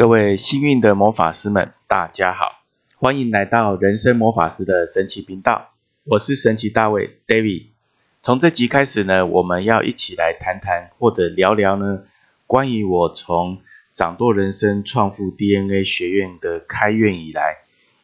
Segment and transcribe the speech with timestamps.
[0.00, 2.62] 各位幸运的魔法师们，大家好，
[2.96, 5.74] 欢迎来到人生魔法师的神奇频道。
[6.04, 7.66] 我是神奇大卫 David。
[8.22, 12.04] 从这集开始呢，我们要一起来谈谈或者聊聊呢，
[12.46, 13.58] 关于我从
[13.92, 17.56] 掌舵人生创富 DNA 学院的开院以来，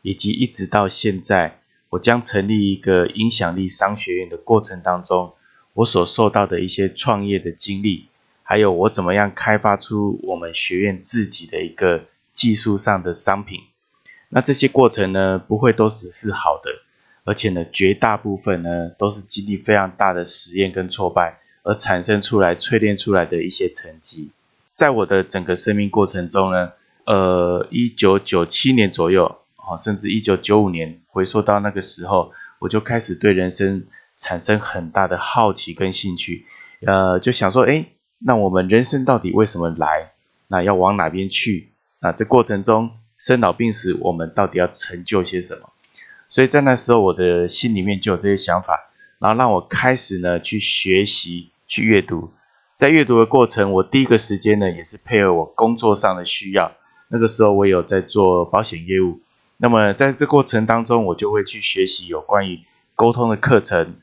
[0.03, 5.33] 以及一直到现在，我将成立一个影响力商学院的过程当中，
[5.73, 8.09] 我所受到的一些创业的经历。
[8.49, 13.59] 还有我怎么样开发出我们学院自己的一个技术上的商品？
[14.29, 16.71] 那这些过程呢，不会都只是好的，
[17.25, 24.31] 而且呢，绝大部分呢，都是经历非常大的实验跟挫败而产生出来、淬炼出来的一些成绩。
[24.75, 26.71] 在我的整个生命过程中呢，
[27.05, 36.47] 呃，一九九七年左右，哦，甚至一九九五年，回溯到那个时候，我就开始对人生产生很大的好奇跟兴趣，
[36.87, 37.87] 呃，就想说，哎。
[38.19, 40.13] 那我们人生到底为什么来？
[40.49, 41.73] 那要往哪边去？
[42.01, 45.71] 那这过程中生老病死，我们到底要成就些什么？
[46.29, 52.33] 所以在那时候，我的心里面就有这些想法，然后让我开始呢去学习、去阅读。
[52.77, 56.73] 在阅读的过程，我第一个时间呢也是配合我工作上的需要。
[57.09, 59.21] 那个时候我有在做保险业务，
[59.57, 62.61] 那么在这过程当中，我就会去学习有关于
[62.95, 63.97] 沟通的课程。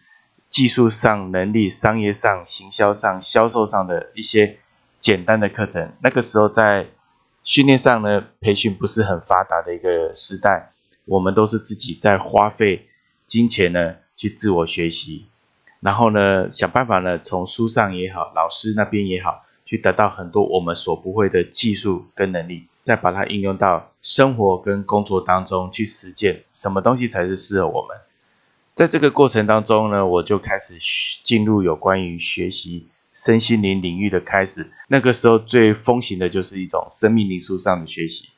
[0.54, 4.60] 技术上能力、商业上、行销上、销售上的一些
[5.00, 5.94] 简单的课程。
[6.04, 6.86] 那个时候在
[7.44, 10.74] 训练上呢，培训不是很发达的一个时代，
[11.06, 12.88] 我们都是自己在花费
[13.26, 15.26] 金钱呢去自我学习，
[15.80, 27.98] 然后呢想办法呢从书上也好，老师那边也好，去得到很多我们所不会的技术跟能力，再把它应用到生活跟工作当中去实践，什么东西才是适合我们。
[28.76, 30.78] 在这个过程当中呢，我就开始
[31.24, 34.72] 进入有关于学习身心灵领域的开始。
[34.88, 38.30] 那个时候最风行的就是一种生命灵数上的学习。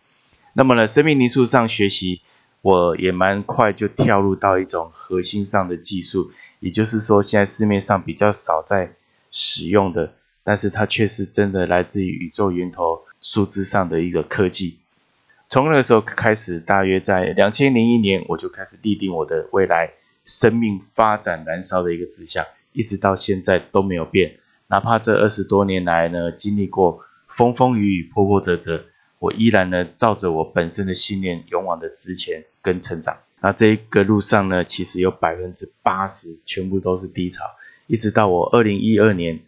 [0.52, 2.22] 那么呢，生命灵数上学习，
[2.61, 8.91] 我也蛮快就跳入到一种核心上的技术，也就是说，现在市面上比较少在
[9.31, 14.79] 使用的，但是它却是真的来自于宇宙源头数字上的一个科技。
[15.50, 19.91] 从那个时候开始，大约在两千零一年，我就开始立定我的未来。
[20.25, 22.44] 生命发展燃烧的一个指向，
[22.74, 24.40] 一直到现在都没有变。
[24.68, 28.86] 哪怕这二十多年来呢，经历过风风雨雨、波波折折，
[29.19, 33.19] 我依然呢，照着我本身的信念，勇往的直前跟成长。
[33.41, 37.44] 那这一个路上呢，其实有百分之八十全部都是低潮。
[37.86, 39.42] 一直到我二零一二年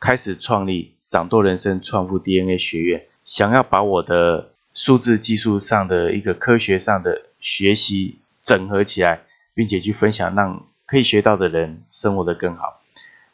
[0.00, 9.20] 开始创立掌舵人生创富 DNA 学院，想要把我的数字技术上的一个科学上的学习整合起来。
[9.56, 12.82] 并且去分享，让可以学到的人生活的更好。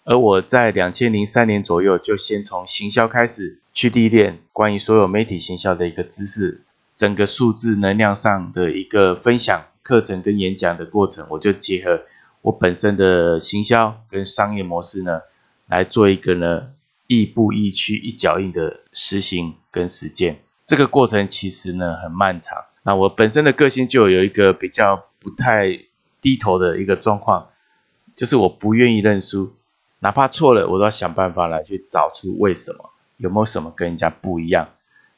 [0.05, 6.62] 而我在两千零三年左右，就先从行销开始去历练关于所有媒体行销的一个知识，
[6.94, 12.03] 整个数字能量上的一个分享课程跟演讲的过程，我就结合
[12.43, 15.22] 我本身的行销跟商业模式呢，
[15.66, 16.69] 来做一个呢
[17.09, 20.38] 亦步亦趋、一脚印的实行跟实践。
[20.66, 22.59] 这个过程其实呢很漫长。
[22.84, 25.81] 那我本身的个性就有一个比较不太。
[26.22, 27.49] 低头的一个状况，
[28.16, 29.53] 就是我不愿意认输，
[29.99, 34.69] 哪怕错了，我都要想办法来去找出为什么，有没有什么跟人家不一样，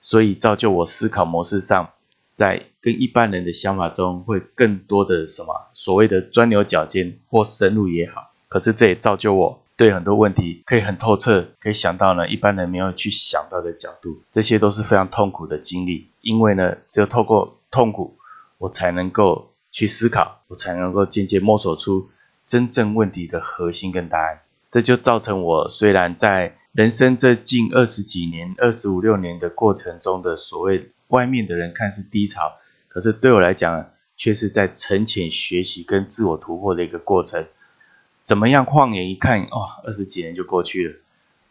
[0.00, 1.90] 所以造就我思考模式上，
[2.34, 18.16] 在跟一般人的想法中会更多的什么所谓的钻牛角尖或深入也好，可是这也造就我对很多问题可以很透彻，可以想到呢一般人没有去想到的角度，这些都是非常痛苦的经历，因为呢只有透过痛苦，
[18.56, 19.50] 我才能够。
[19.74, 22.08] 去思考，我才能够渐渐摸索出
[22.46, 24.42] 真正问题的核心跟答案。
[24.70, 32.52] 这就造成我虽然在人生这近二十几年、二十五六年的过程中的所谓外面的人看似低潮，
[32.86, 37.44] 可是对我来讲，却是在沉潜学习跟自我突破的一个过程。
[38.22, 38.64] 怎么样？
[38.64, 40.94] 晃眼一看，哦，二十几年就过去了。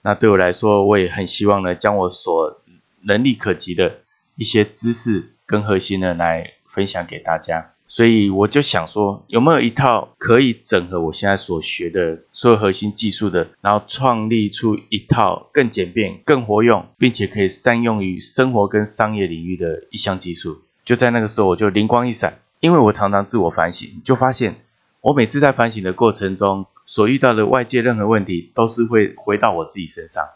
[0.01, 2.61] 那对我来说，我也很希望呢，将我所
[3.01, 3.99] 能力可及的
[4.37, 7.72] 一些知识跟核心呢，来分享给大家。
[7.93, 20.63] 所以我就想说，有没有一套可以整合我现在所学的所有核心技术的，然后创立出一套更简便、更活用，并且可以善用于生活跟商业领域的一项技术？
[20.83, 24.55] 就在那个时候，我就灵光一闪，因为我常常自我反省，就发现
[25.01, 30.29] 我每次在反省的过程中所遇到的外界任何问题，都是会回到我自己身上，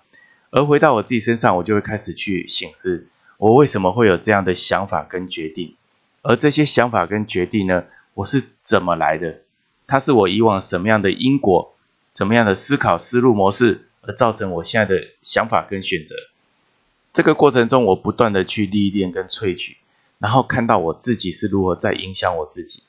[0.51, 3.07] 而回到我自己身上，我就会开始去醒思，
[3.39, 5.73] 我为什么会有这样的想法跟决定。
[6.27, 9.37] 而这些想法跟决定呢，我是怎么来的？
[9.87, 11.73] 它是我以往什么样的因果，
[12.11, 16.15] 怎么样的思考思路模式，而造成我现在的想法跟选择。
[17.13, 19.77] 这个过程中，我不断的去历练跟萃取，
[20.19, 22.83] 然后看到我自己是如何在影响我自己。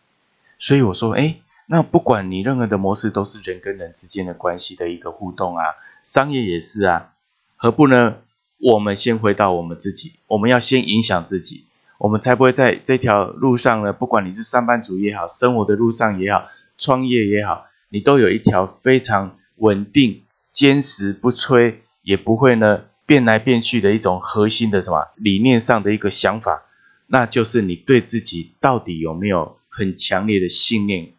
[0.59, 1.37] 所以我说，哎，
[1.67, 5.63] 那不管你任何的模式，都是人跟人之间的关系的一个互动啊，
[6.03, 7.13] 商业也是啊，
[7.55, 8.17] 何不呢？
[8.59, 11.67] 我们先回到我们自己，我们要先影响自己，
[11.99, 16.49] 我们才不会在这条路上呢，不管你是上班族也好，生活的路上也好，
[16.79, 26.63] 创业也好，你都有一条非常稳定、坚实不摧，也不会呢变来变去的一种核心的什么理念上的一个想法，
[27.07, 31.13] 那就是你对自己到底有没有很强烈的信念，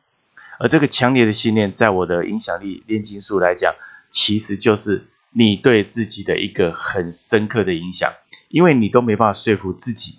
[0.60, 3.76] 而这个强烈的信念，在我的影响力炼金术来讲，
[4.10, 5.06] 其实就是。
[5.32, 8.14] 你对自己的一个很深刻的影响，
[8.48, 10.18] 因为你都没办法说服自己，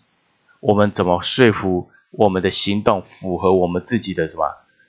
[0.61, 4.45] 我们怎么说服我们的行动符合我们自己的什么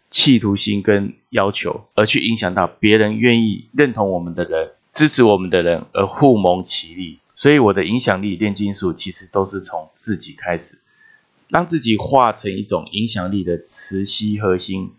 [0.10, 7.20] 企图心跟要求，而去影响到别人愿意认同我们的人、支持我们的人，而互蒙其利。
[7.36, 10.80] 所以我的影响力炼金术其实都是从自己开始，
[11.48, 14.92] 让自己化成一种影响力的磁吸核心，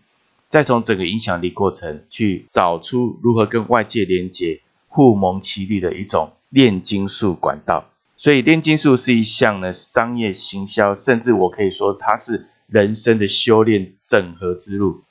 [0.47, 4.61] 再从整个影响力过程去找出如何跟外界连接。
[4.87, 7.89] 互蒙其利的一种炼金术管道，
[8.23, 15.03] 所以炼金术是一项呢商业行销，甚至我可以说它是人生的修炼整合之路。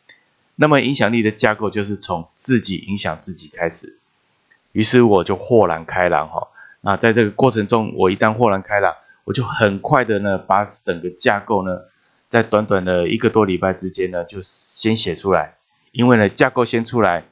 [0.54, 3.98] 那么影响力的架构就是从自己影响自己开始。
[4.72, 6.48] 于是我就豁然开朗哈，
[6.80, 8.94] 那在这个过程中，我一旦豁然开朗，
[9.24, 11.82] 我就很快的呢把整个架构呢，
[12.30, 15.56] 在短短的一个多礼拜之间呢就先写出来，
[15.90, 17.26] 因为呢架构先出来。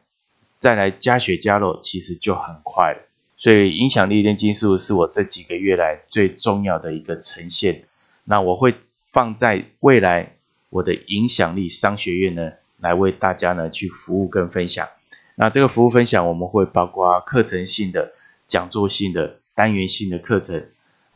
[0.58, 2.98] 再来加血加肉，其实就很快了。
[3.40, 7.84] 所以影响力炼金术是我这几个月来最重要的一个呈现。
[8.24, 8.74] 那我会
[9.10, 10.34] 放在未来
[10.68, 14.88] 我的影响力商学院呢，来为大家呢去服务跟分享。
[15.36, 18.12] 那这个服务分享我们会包括课程性的、
[18.46, 20.66] 讲座性的、单元性的课程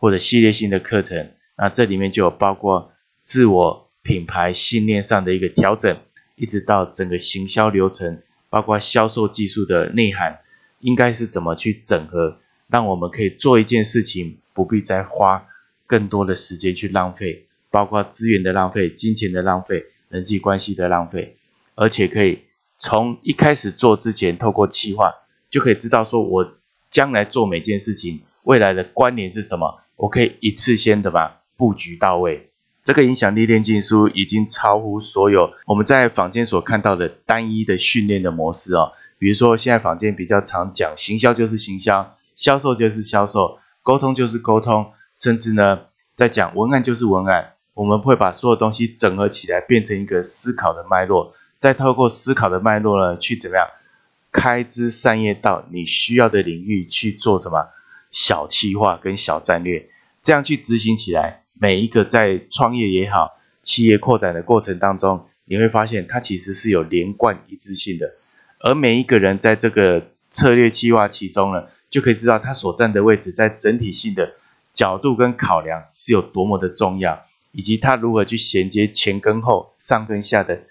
[0.00, 1.30] 或者系列性的课程。
[1.56, 5.98] 那这里面就有包括自我品牌信念上的一个调整，
[6.36, 8.22] 一直到整个行销流程。
[8.50, 10.38] 包括销售技术的内涵，
[10.84, 12.36] 应该是怎么去整合，
[12.68, 15.46] 让我们可以做一件事情，不必再花
[15.86, 21.38] 更多的时间去浪费，包括资源的浪费、金钱的浪费、人际关系的浪费，
[21.74, 22.40] 而且可以
[22.78, 25.14] 从一开始做之前，透过企划
[25.48, 26.52] 就可以知道说，我
[26.90, 32.50] 将来做每件事情未来的关联是什么，我可以一次先的把布局到位。
[32.84, 38.92] 这个影响力炼金术已经超乎所有我们在坊间所看到的单一的训练的模式哦。
[39.24, 47.54] 比如说，现在坊间比较常讲，行销就是行销，销售就是销售，沟通就是沟通，甚至呢，在讲文案就是文案。
[47.72, 53.66] 我们会把所有东西整合起来，变成一个思考的脉络，再透过思考的脉络呢，去怎么样
[54.30, 57.68] 开枝散叶到你需要的领域去做什么
[58.10, 59.88] 小企划跟小战略，
[60.22, 61.44] 这样去执行起来。
[61.58, 68.12] 每一个在创业也好，企业扩展的过程当中，你会发现它其实是有连贯一致性的。
[68.64, 74.32] 而每一个人在这个策略计划其中呢，就可以知道他所站的位置在整体性的
[74.72, 80.62] 角度跟考量是有多么的重要，以及他如何去衔接前跟后、上跟下的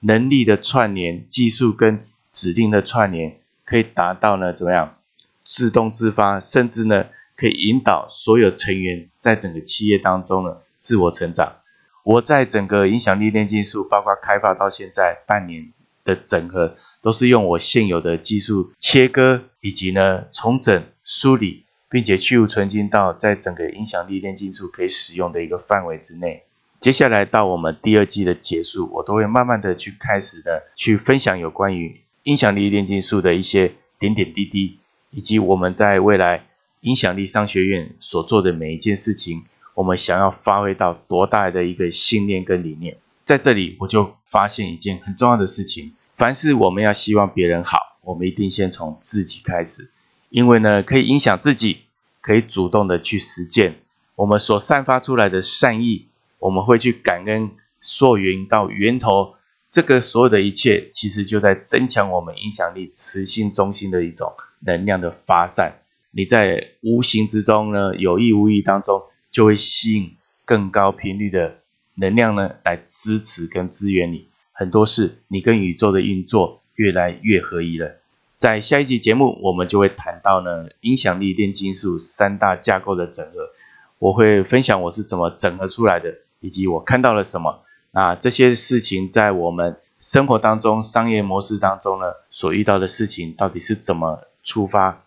[0.00, 4.96] 能力的串联、技术跟指令的串联，可以达到呢怎么样
[5.44, 7.06] 自动自发，甚至呢。
[7.34, 11.56] 可以引导所有成员在整个企业当中呢自我成长。
[12.04, 15.72] 我在整个影响力链技术，包括开发到现在半年
[16.04, 26.44] 的整合，都是用我现有的技术切割，以及呢重整梳理，并且去无存金到在整个影响力炼金术可以使用的一个范围之内。
[26.80, 34.78] 接下来到我们第二季的结束，我都会慢慢的去开始的去分享有关于影响力炼金术的一些点点滴滴，
[35.10, 36.46] 以及我们在未来。
[36.84, 39.44] 影响力商学院所做的每一件事情，
[39.74, 49.90] 我们想要发挥到多大的一个信念跟理念，在这里我就发现一件很重要的事情：凡是我们要希望别人好，我们一定先从自己开始，
[50.28, 51.82] 因为呢，可以影响自己，
[52.20, 53.80] 可以主动的去实践
[54.14, 57.50] 我们所散发出来的善意，我们会去感恩
[57.80, 59.34] 溯源到源头，
[59.70, 65.78] 这个所有的一切，其实就在增强我们影响力磁性中心的一种能量的发散。
[66.10, 71.56] 你在无形之中呢，有意无意当中，就会吸引更高频率的
[71.94, 74.28] 能量呢，来支持跟支援你。
[74.62, 77.96] 很多事，你跟宇宙的运作越来越合一了。
[78.38, 83.50] 在下一集节目，我们就会谈到呢，影响力炼金术三大架构的整合。
[83.98, 87.62] 我会分享我是怎么整合出来的，以及我看到了什么。
[87.90, 95.02] 那这些事情在我们生活当中、商业模式当中呢，所遇到的事情到底是怎么触发？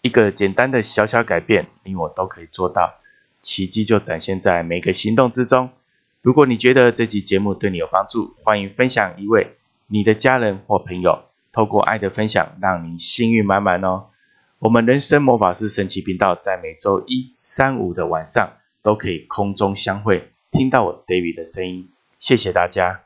[0.00, 2.94] 一个简单的小小改变，你我都可以做到，
[3.42, 5.70] 奇迹就展现在每个行动之中。
[6.26, 14.06] 如果你觉得这集节目对你有帮助，欢迎分享一位你的家人或朋友，透过爱的分享，让你幸运满满哦。
[14.58, 21.90] 我们人生魔法师神奇频道在每周一、三、五的晚上都可以空中相会，听到我 David 的声音。
[22.18, 23.05] 谢谢大家。